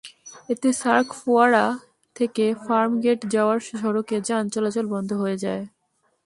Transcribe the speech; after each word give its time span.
এতে 0.49 0.69
সার্ক 0.81 1.07
ফোয়ারা 1.19 1.65
থেকে 2.15 2.45
ফার্মগেট 2.65 3.19
যাওয়ার 3.33 3.57
সড়কে 3.71 4.17
যান 4.27 4.43
চলাচল 4.53 4.85
বন্ধ 4.93 5.09
হয়ে 5.21 5.37
যায়। 5.45 5.63